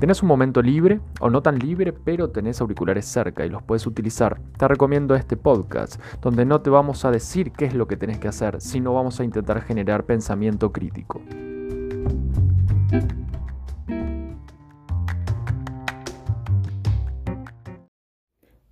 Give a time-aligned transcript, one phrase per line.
[0.00, 3.86] tenés un momento libre o no tan libre, pero tenés auriculares cerca y los puedes
[3.86, 7.98] utilizar, te recomiendo este podcast, donde no te vamos a decir qué es lo que
[7.98, 11.20] tenés que hacer, sino vamos a intentar generar pensamiento crítico.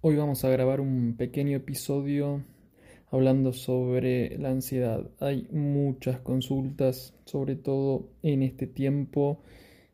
[0.00, 2.42] Hoy vamos a grabar un pequeño episodio
[3.10, 5.10] hablando sobre la ansiedad.
[5.20, 9.42] Hay muchas consultas, sobre todo en este tiempo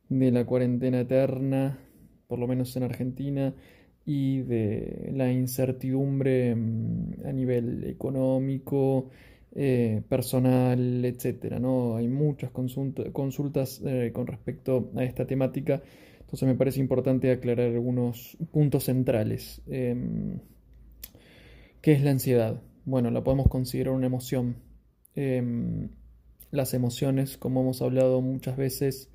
[0.09, 1.79] de la cuarentena eterna,
[2.27, 3.55] por lo menos en Argentina,
[4.07, 9.11] y de la incertidumbre mm, a nivel económico,
[9.55, 11.59] eh, personal, etcétera.
[11.59, 11.97] ¿no?
[11.97, 15.83] Hay muchas consultas eh, con respecto a esta temática
[16.35, 19.63] entonces me parece importante aclarar algunos puntos centrales.
[19.69, 20.41] Em,
[21.81, 22.61] ¿Qué es la ansiedad?
[22.85, 24.57] Bueno, la podemos considerar una emoción.
[25.15, 25.91] Em,
[26.51, 29.13] las emociones, como hemos hablado muchas veces,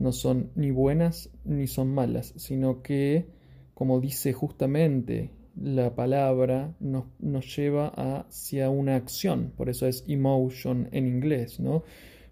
[0.00, 3.28] no son ni buenas ni son malas, sino que,
[3.74, 9.52] como dice justamente la palabra, nos, nos lleva hacia una acción.
[9.56, 11.84] Por eso es emotion en inglés, ¿no?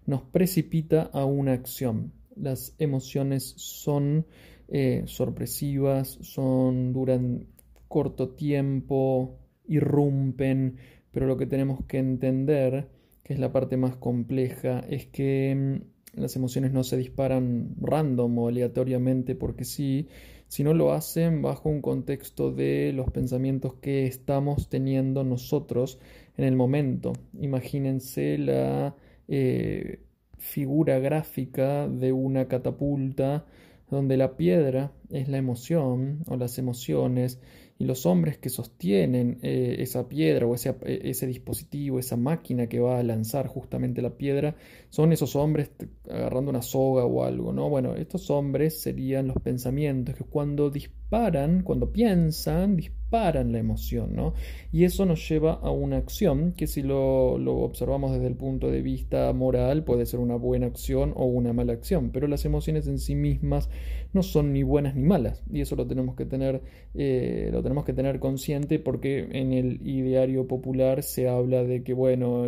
[0.05, 4.25] Nos precipita a una acción las emociones son
[4.67, 7.47] eh, sorpresivas, son duran
[7.87, 10.77] corto tiempo, irrumpen,
[11.11, 12.87] pero lo que tenemos que entender,
[13.23, 18.37] que es la parte más compleja, es que mm, las emociones no se disparan random
[18.37, 20.07] o aleatoriamente porque sí,
[20.47, 25.99] sino lo hacen bajo un contexto de los pensamientos que estamos teniendo nosotros
[26.37, 27.13] en el momento.
[27.39, 28.95] Imagínense la
[29.27, 29.99] eh,
[30.37, 33.45] figura gráfica de una catapulta
[33.89, 37.39] donde la piedra es la emoción o las emociones
[37.77, 42.79] y los hombres que sostienen eh, esa piedra o ese, ese, dispositivo, esa máquina que
[42.79, 44.55] va a lanzar justamente la piedra,
[44.89, 45.71] son esos hombres
[46.09, 47.69] agarrando una soga o algo, ¿no?
[47.69, 54.33] Bueno, estos hombres serían los pensamientos que cuando disparan, cuando piensan, disparan la emoción, ¿no?
[54.71, 58.71] Y eso nos lleva a una acción que si lo, lo observamos desde el punto
[58.71, 62.87] de vista moral puede ser una buena acción o una mala acción, pero las emociones
[62.87, 63.69] en sí mismas
[64.13, 66.61] no son ni buenas ni malas y eso lo tenemos que tener,
[66.95, 71.93] eh, lo tenemos que tener consciente porque en el ideario popular se habla de que,
[71.93, 72.47] bueno,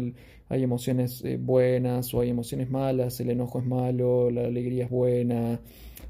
[0.52, 4.90] hay emociones eh, buenas o hay emociones malas, el enojo es malo, la alegría es
[4.90, 5.62] buena.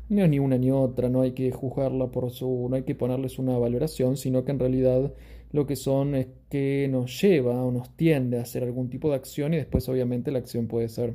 [0.09, 2.95] No es ni una ni otra, no hay que juzgarla por su, no hay que
[2.95, 5.13] ponerles una valoración, sino que en realidad
[5.51, 9.15] lo que son es que nos lleva o nos tiende a hacer algún tipo de
[9.15, 11.13] acción y después obviamente la acción puede ser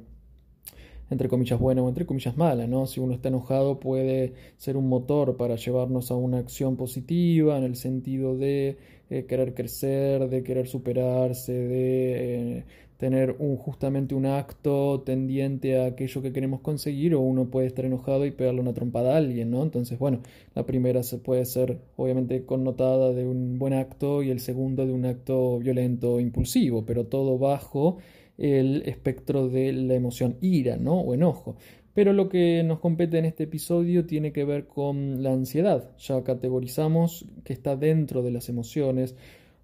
[1.10, 2.86] entre comillas buena o entre comillas mala, ¿no?
[2.86, 7.64] Si uno está enojado puede ser un motor para llevarnos a una acción positiva en
[7.64, 8.76] el sentido de
[9.08, 12.64] eh, querer crecer, de querer superarse, de eh,
[12.96, 17.84] tener un, justamente un acto tendiente a aquello que queremos conseguir o uno puede estar
[17.84, 19.62] enojado y pegarle una trompada a alguien, ¿no?
[19.62, 20.20] Entonces, bueno,
[20.54, 24.92] la primera se puede ser obviamente connotada de un buen acto y el segundo de
[24.92, 27.98] un acto violento impulsivo, pero todo bajo
[28.38, 31.00] el espectro de la emoción ira, ¿no?
[31.00, 31.56] O enojo.
[31.96, 35.96] Pero lo que nos compete en este episodio tiene que ver con la ansiedad.
[35.98, 39.16] Ya categorizamos que está dentro de las emociones.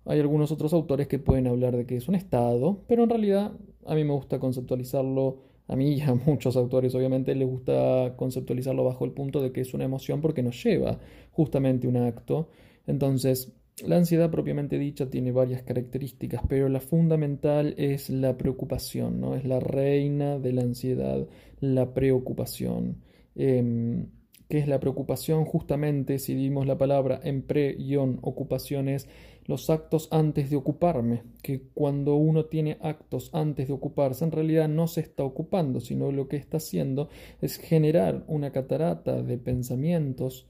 [0.05, 3.53] Hay algunos otros autores que pueden hablar de que es un estado, pero en realidad
[3.87, 8.85] a mí me gusta conceptualizarlo, a mí y a muchos autores obviamente les gusta conceptualizarlo
[8.85, 10.99] bajo el punto de que es una emoción porque nos lleva
[11.31, 12.49] justamente un acto.
[12.87, 13.53] Entonces,
[13.87, 19.35] la ansiedad propiamente dicha tiene varias características, pero la fundamental es la preocupación, ¿no?
[19.35, 21.27] Es la reina de la ansiedad,
[21.61, 22.99] la preocupación.
[23.35, 24.09] Em,
[24.53, 25.47] ¿Qué es la preocupación?
[25.47, 29.09] Justamente, si dimos la palabra en pre-ocupaciones,
[29.47, 34.69] los actos antes de ocuparme, que cuando uno tiene actos antes de ocuparse, en realidad
[34.69, 37.09] no se está ocupando, sino lo que está haciendo
[37.41, 40.47] es generar una catarata de pensamientos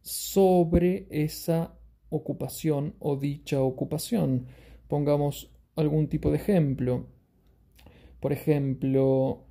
[0.00, 4.46] sobre esa ocupación o dicha ocupación.
[4.88, 7.08] Pongamos algún tipo de ejemplo.
[8.20, 9.49] Por ejemplo,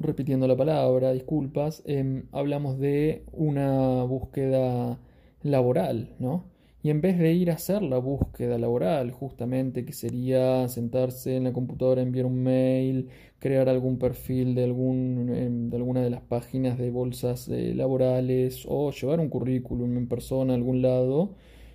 [0.00, 4.98] repitiendo la palabra, disculpas, em, hablamos de una búsqueda
[5.42, 6.44] laboral, ¿no?
[6.82, 11.44] Y en vez de ir a hacer la búsqueda laboral, justamente que sería sentarse en
[11.44, 13.08] la computadora, enviar un mail,
[13.40, 18.64] crear algún perfil de, algún, em, de alguna de las páginas de bolsas eh, laborales
[18.68, 21.34] o llevar un currículum en persona a algún lado,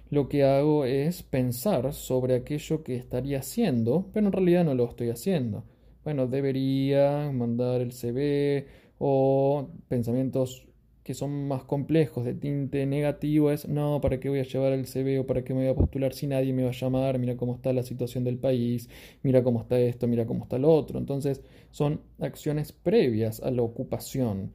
[0.09, 4.85] lo que hago es pensar sobre aquello que estaría haciendo, pero en realidad no lo
[4.85, 5.63] estoy haciendo.
[6.03, 8.67] Bueno, debería mandar el CV
[8.99, 10.67] o pensamientos
[11.03, 14.85] que son más complejos de tinte negativo es, no, ¿para qué voy a llevar el
[14.85, 17.19] CV o para qué me voy a postular si nadie me va a llamar?
[17.19, 18.89] Mira cómo está la situación del país,
[19.21, 20.99] mira cómo está esto, mira cómo está lo otro.
[20.99, 21.41] Entonces
[21.71, 24.53] son acciones previas a la ocupación.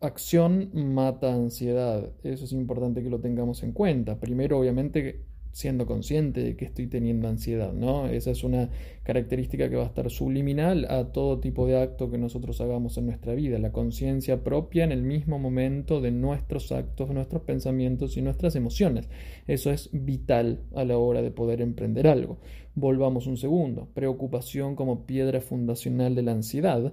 [0.00, 2.10] acción mata ansiedad.
[2.22, 4.18] Eso es importante que lo tengamos en cuenta.
[4.20, 5.24] Primero, obviamente,
[5.56, 8.08] siendo consciente de que estoy teniendo ansiedad, ¿no?
[8.08, 8.68] Esa es una
[9.04, 13.06] característica que va a estar subliminal a todo tipo de acto que nosotros hagamos en
[13.06, 18.20] nuestra vida, la conciencia propia en el mismo momento de nuestros actos, nuestros pensamientos y
[18.20, 19.08] nuestras emociones.
[19.46, 22.36] Eso es vital a la hora de poder emprender algo.
[22.74, 23.88] Volvamos un segundo.
[23.94, 26.92] Preocupación como piedra fundacional de la ansiedad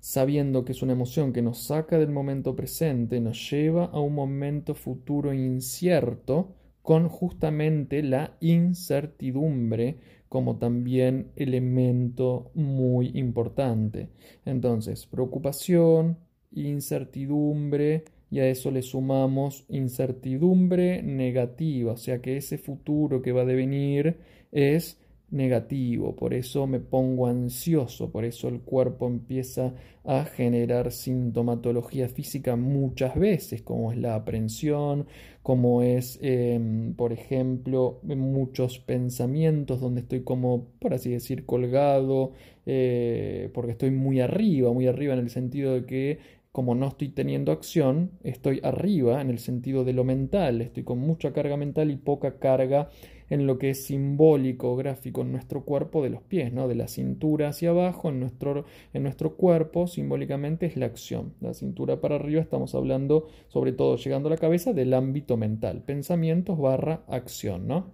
[0.00, 4.14] sabiendo que es una emoción que nos saca del momento presente, nos lleva a un
[4.14, 6.54] momento futuro incierto,
[6.88, 9.98] con justamente la incertidumbre
[10.30, 14.08] como también elemento muy importante.
[14.46, 16.16] Entonces, preocupación,
[16.50, 23.42] incertidumbre, y a eso le sumamos incertidumbre negativa, o sea que ese futuro que va
[23.42, 24.16] a devenir
[24.50, 24.98] es
[25.30, 32.56] negativo, por eso me pongo ansioso, por eso el cuerpo empieza a generar sintomatología física
[32.56, 35.06] muchas veces, como es la aprensión,
[35.42, 42.32] como es, em, por ejemplo, muchos pensamientos donde estoy como, por así decir, colgado,
[42.64, 47.10] eh, porque estoy muy arriba, muy arriba en el sentido de que como no estoy
[47.10, 51.90] teniendo acción, estoy arriba en el sentido de lo mental, estoy con mucha carga mental
[51.90, 52.90] y poca carga
[53.30, 56.68] en lo que es simbólico, gráfico en nuestro cuerpo de los pies, ¿no?
[56.68, 61.34] de la cintura hacia abajo, en nuestro, en nuestro cuerpo simbólicamente es la acción.
[61.40, 65.82] La cintura para arriba estamos hablando, sobre todo llegando a la cabeza, del ámbito mental,
[65.82, 67.92] pensamientos barra acción, ¿no?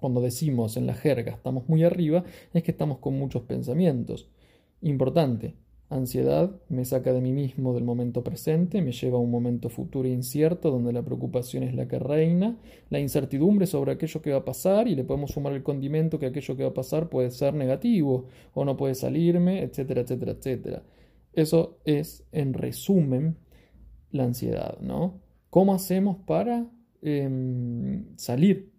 [0.00, 2.24] Cuando decimos en la jerga estamos muy arriba,
[2.54, 4.28] es que estamos con muchos pensamientos.
[4.80, 5.54] Importante,
[5.90, 10.06] Ansiedad me saca de mí mismo del momento presente, me lleva a un momento futuro
[10.06, 12.56] incierto donde la preocupación es la que reina,
[12.90, 16.26] la incertidumbre sobre aquello que va a pasar y le podemos sumar el condimento que
[16.26, 20.82] aquello que va a pasar puede ser negativo o no puede salirme, etcétera, etcétera, etcétera.
[21.32, 23.36] Eso es, en resumen,
[24.12, 25.20] la ansiedad, ¿no?
[25.50, 26.70] ¿Cómo hacemos para
[27.02, 28.70] em, salir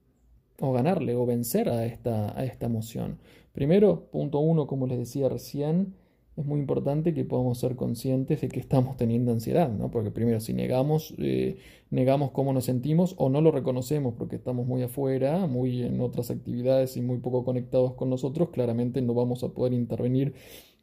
[0.61, 3.19] o ganarle o vencer a esta, a esta emoción?
[3.51, 5.95] Primero, punto uno, como les decía recién,
[6.41, 9.89] es muy importante que podamos ser conscientes de que estamos teniendo ansiedad, ¿no?
[9.89, 11.57] Porque primero, si negamos, eh,
[11.89, 16.31] negamos cómo nos sentimos o no lo reconocemos porque estamos muy afuera, muy en otras
[16.31, 20.33] actividades y muy poco conectados con nosotros, claramente no vamos a poder intervenir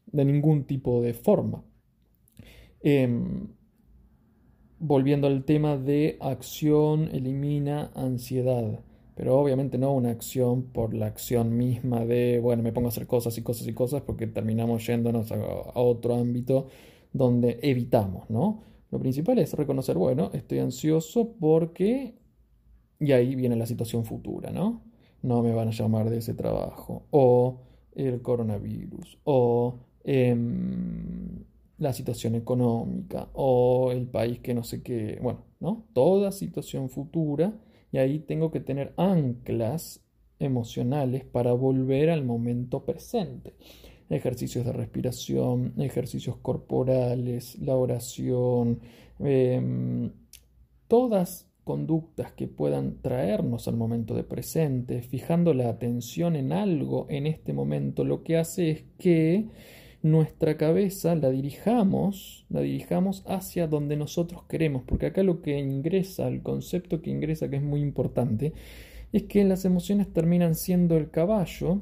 [0.07, 1.65] de ningún tipo de forma.
[2.81, 3.49] Em,
[4.79, 8.81] volviendo al tema de acción elimina ansiedad
[9.19, 13.09] pero obviamente no una acción por la acción misma de, bueno, me pongo a hacer
[13.09, 16.69] cosas y cosas y cosas porque terminamos yéndonos a, otro ámbito
[17.13, 18.63] donde evitamos, ¿no?
[18.93, 22.15] Lo principal es reconocer, bueno, estoy ansioso porque...
[23.01, 24.85] Y ahí viene la situación futura, ¿no?
[25.23, 27.07] No me van a llamar de ese trabajo.
[27.11, 27.63] O
[27.97, 29.19] el coronavirus.
[29.25, 31.45] O em,
[31.79, 33.31] la situación económica.
[33.33, 35.19] O el país que no sé qué.
[35.21, 35.87] Bueno, ¿no?
[35.93, 37.53] Toda situación futura
[37.93, 40.03] y ahí tengo que tener anclas
[40.39, 43.55] emocionales para volver al momento presente.
[44.11, 48.81] Ejercicios de respiración, ejercicios corporales, la oración,
[49.19, 50.13] em,
[50.87, 57.27] todas conductas que puedan traernos al momento de presente, fijando la atención en algo en
[57.27, 59.49] este momento, lo que hace es que
[60.03, 66.29] nuestra cabeza la dirijamos, la dirijamos hacia donde nosotros queremos, porque acá lo que ingresa,
[66.29, 68.53] el concepto que ingresa, que es muy importante,
[69.13, 71.81] es que las emociones terminan siendo el caballo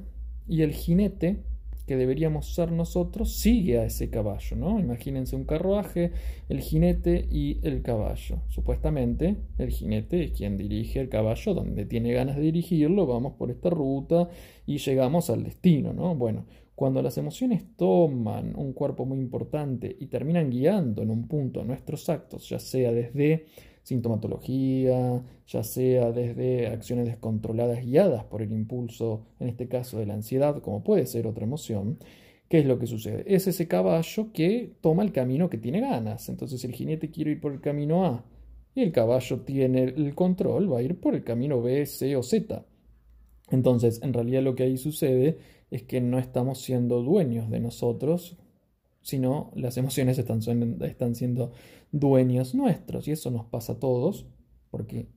[0.49, 1.43] y el jinete
[1.87, 4.81] que deberíamos ser nosotros sigue a ese caballo, ¿no?
[4.81, 6.11] Imagínense un carruaje,
[6.49, 8.43] el jinete y el caballo.
[8.49, 13.53] Supuestamente el jinete es quien dirige el caballo donde tiene ganas de dirigirlo, vamos por
[13.53, 14.29] esta ruta
[14.67, 16.17] y llegamos al destino, ¿no?
[16.17, 16.47] Bueno,
[16.77, 22.09] cuando las emociones toman un cuerpo muy importante y terminan guiando en un punto nuestros
[22.11, 23.47] actos, ya sea desde
[23.83, 30.15] sintomatología, ya sea desde acciones descontroladas guiadas por el impulso, en este caso de la
[30.15, 31.99] ansiedad, como puede ser otra emoción,
[32.51, 33.25] ¿qué es lo que sucede?
[33.27, 36.29] Es ese caballo que toma el camino que tiene ganas.
[36.29, 38.23] Entonces el jinete quiere ir por el camino A
[38.75, 42.23] y el caballo tiene el control, va a ir por el camino B, C o
[42.23, 42.67] Z.
[43.51, 45.39] Entonces, en realidad lo que ahí sucede
[45.71, 48.37] es que no estamos siendo dueños de nosotros,
[49.03, 50.41] sino las emociones están,
[50.83, 51.53] están siendo
[51.93, 53.07] dueños nuestros.
[53.09, 54.27] Y eso nos pasa a todos,
[54.71, 55.09] porque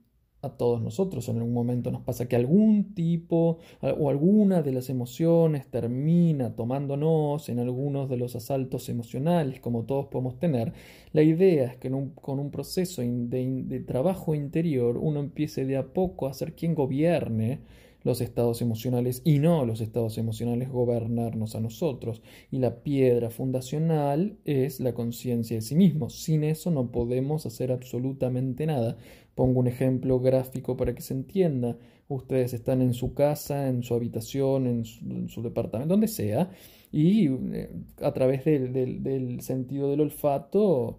[0.42, 4.88] a todos nosotros en algún momento nos pasa que algún tipo o alguna de las
[4.88, 10.72] emociones termina tomándonos en algunos de los asaltos emocionales como todos podemos tener.
[11.12, 15.92] La idea es que con un proceso de, de, trabajo interior uno empiece de a
[15.92, 17.60] poco a ser quien gobierne
[18.02, 22.22] los estados emocionales y no los estados emocionales gobernarnos a nosotros.
[22.50, 26.10] Y la piedra fundacional es la conciencia de sí mismo.
[26.10, 28.96] Sin eso no podemos hacer absolutamente nada.
[29.34, 31.76] Pongo un ejemplo gráfico para que se entienda.
[32.08, 36.50] Ustedes están en su casa, en su habitación, en su, departamento, donde sea,
[36.90, 37.70] y eh,
[38.02, 40.98] a través del sentido del olfato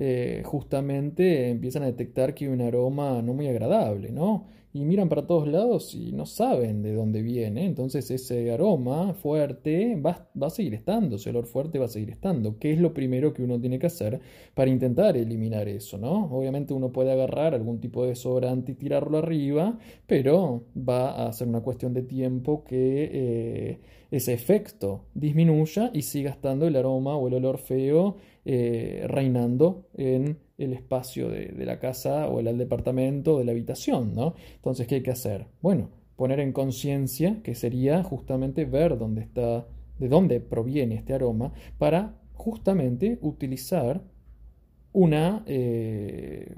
[0.00, 4.46] eh, justamente empiezan a detectar que hay un aroma no muy agradable, ¿no?
[4.72, 7.64] Y miran para todos lados y no saben de dónde viene.
[7.64, 12.10] Entonces ese aroma fuerte va, va a seguir estando, ese olor fuerte va a seguir
[12.10, 12.58] estando.
[12.58, 14.20] ¿Qué es lo primero que uno tiene que hacer
[14.54, 16.26] para intentar eliminar eso, ¿no?
[16.26, 21.48] Obviamente uno puede agarrar algún tipo de desodorante y tirarlo arriba, pero va a ser
[21.48, 27.28] una cuestión de tiempo que eh, ese efecto disminuya y siga estando el aroma o
[27.28, 33.44] el olor feo eh, reinando en el espacio de, la casa o el departamento de
[33.44, 34.34] la habitación, ¿no?
[34.56, 35.46] Entonces, ¿qué hay que hacer?
[35.62, 39.66] Bueno, poner en conciencia, que sería justamente ver dónde está,
[39.98, 44.02] de dónde proviene este aroma, para justamente utilizar
[44.92, 46.56] una, eh,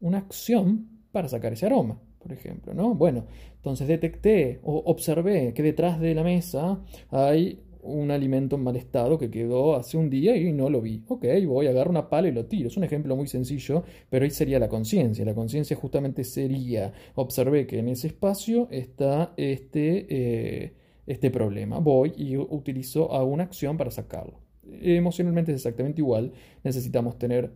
[0.00, 2.94] una acción para sacar ese aroma, por ejemplo, ¿no?
[2.94, 3.26] Bueno,
[3.56, 9.18] entonces detecté o observé que detrás de la mesa hay un alimento en mal estado
[9.18, 11.02] que quedó hace un día y no lo vi.
[11.08, 12.68] Ok, voy, agarro una pala y lo tiro.
[12.68, 15.24] Es un ejemplo muy sencillo, pero ahí sería la conciencia.
[15.24, 20.74] La conciencia justamente sería, observé que en ese espacio está este, eh,
[21.06, 21.78] este problema.
[21.78, 24.40] Voy y utilizo alguna acción para sacarlo.
[24.82, 26.32] Emocionalmente es exactamente igual.
[26.62, 27.52] Necesitamos tener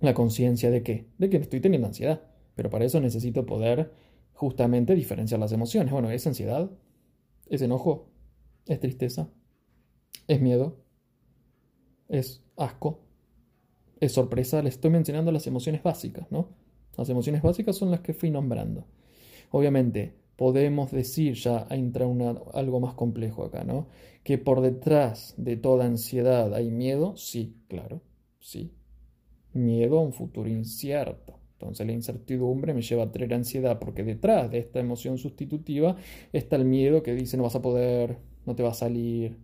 [0.00, 1.06] la conciencia de qué?
[1.18, 2.22] De que estoy teniendo ansiedad.
[2.54, 3.92] Pero para eso necesito poder
[4.32, 5.92] justamente diferenciar las emociones.
[5.92, 6.70] Bueno, ¿es ansiedad?
[7.48, 8.10] ¿Es enojo?
[8.66, 9.28] ¿Es tristeza?
[10.26, 10.76] Es miedo,
[12.08, 13.00] es asco,
[14.00, 14.62] es sorpresa.
[14.62, 16.48] Les estoy mencionando las emociones básicas, ¿no?
[16.96, 18.86] Las emociones básicas son las que fui nombrando.
[19.50, 23.88] Obviamente, podemos decir, ya entra una, algo más complejo acá, ¿no?
[24.22, 28.02] Que por detrás de toda ansiedad hay miedo, sí, claro,
[28.40, 28.74] sí.
[29.52, 31.38] Miedo a un futuro incierto.
[31.52, 35.96] Entonces la incertidumbre me lleva a tener ansiedad porque detrás de esta emoción sustitutiva
[36.32, 39.38] está el miedo que dice no vas a poder, no te va a salir,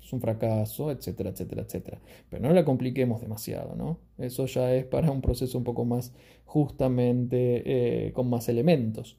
[0.00, 2.00] es un fracaso, etcétera, etcétera, etcétera.
[2.30, 3.98] Pero no la compliquemos demasiado, ¿no?
[4.18, 6.14] Eso ya es para un proceso un poco más
[6.44, 7.62] justamente
[8.06, 9.18] eh, con más elementos.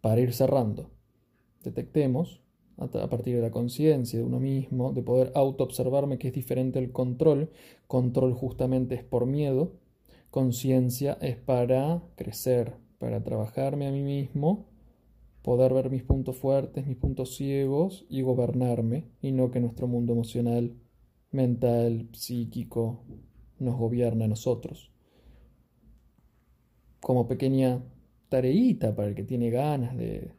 [0.00, 0.90] Para ir cerrando,
[1.62, 2.40] detectemos
[2.76, 6.92] a partir de la conciencia de uno mismo, de poder auto-observarme que es diferente el
[6.92, 7.50] control.
[7.86, 9.72] Control justamente es por miedo.
[10.30, 14.66] Conciencia es para crecer, para trabajarme a mí mismo
[15.44, 20.14] poder ver mis puntos fuertes, mis puntos ciegos y gobernarme, y no que nuestro mundo
[20.14, 20.72] emocional,
[21.32, 23.04] mental, psíquico
[23.58, 24.90] nos gobierne a nosotros.
[27.00, 27.82] Como pequeña
[28.30, 30.32] tareita para el que tiene ganas de,